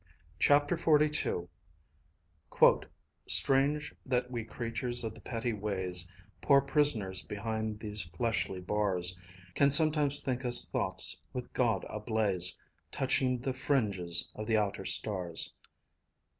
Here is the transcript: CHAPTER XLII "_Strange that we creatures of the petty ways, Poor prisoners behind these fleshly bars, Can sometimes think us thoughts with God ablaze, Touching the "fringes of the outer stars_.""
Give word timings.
CHAPTER 0.39 0.77
XLII 0.77 1.47
"_Strange 3.29 3.93
that 4.03 4.31
we 4.31 4.43
creatures 4.43 5.03
of 5.03 5.13
the 5.13 5.21
petty 5.21 5.53
ways, 5.53 6.09
Poor 6.41 6.59
prisoners 6.59 7.21
behind 7.21 7.79
these 7.79 8.09
fleshly 8.17 8.61
bars, 8.61 9.15
Can 9.53 9.69
sometimes 9.69 10.19
think 10.21 10.43
us 10.43 10.67
thoughts 10.67 11.21
with 11.33 11.53
God 11.53 11.85
ablaze, 11.87 12.57
Touching 12.91 13.41
the 13.41 13.53
"fringes 13.53 14.31
of 14.33 14.47
the 14.47 14.57
outer 14.57 14.85
stars_."" 14.85 15.51